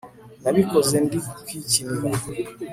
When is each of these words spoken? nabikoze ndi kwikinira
nabikoze 0.43 0.95
ndi 1.05 1.17
kwikinira 1.45 2.19